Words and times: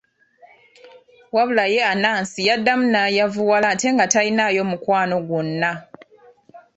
Wabula 1.35 1.65
ye 1.73 1.81
Anansi 1.93 2.39
yaddamu 2.47 2.85
n'ayavuwala 2.91 3.65
ate 3.73 3.87
nga 3.93 4.05
talinaayo 4.13 4.63
mukwano 4.71 5.15
gwonna. 5.27 5.71